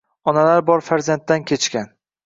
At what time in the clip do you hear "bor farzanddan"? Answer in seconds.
0.71-1.47